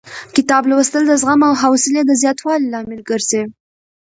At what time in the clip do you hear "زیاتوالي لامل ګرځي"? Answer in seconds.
2.21-3.43